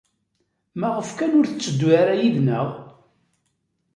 Maɣef 0.79 1.09
kan 1.17 1.37
ur 1.39 1.45
tetteddu 1.47 1.87
ara 2.01 2.13
yid-neɣ? 2.21 2.67